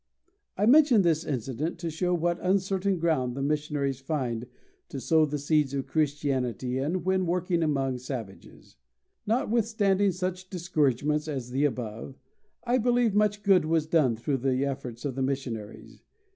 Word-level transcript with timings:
I 0.57 0.65
mention 0.65 1.03
this 1.03 1.23
incident 1.23 1.77
to 1.77 1.91
show 1.91 2.11
what 2.15 2.39
uncertain 2.41 2.97
ground 2.97 3.35
the 3.37 3.43
missionaries 3.43 3.99
find 3.99 4.47
to 4.89 4.99
sow 4.99 5.27
the 5.27 5.37
seeds 5.37 5.75
of 5.75 5.85
Christianity 5.85 6.79
in 6.79 7.03
when 7.03 7.27
working 7.27 7.61
among 7.61 7.99
savages. 7.99 8.77
Notwithstanding 9.27 10.11
such 10.11 10.49
discouragements 10.49 11.27
as 11.27 11.51
the 11.51 11.65
above, 11.65 12.15
I 12.63 12.79
believe 12.79 13.13
much 13.13 13.43
good 13.43 13.65
was 13.65 13.85
done 13.85 14.15
through 14.15 14.37
the 14.37 14.65
efforts 14.65 15.05
of 15.05 15.13
the 15.13 15.21
missionaries. 15.21 16.01